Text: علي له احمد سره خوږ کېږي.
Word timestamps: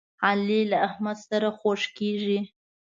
علي 0.27 0.61
له 0.71 0.77
احمد 0.87 1.17
سره 1.27 1.49
خوږ 1.57 1.81
کېږي. 1.97 2.39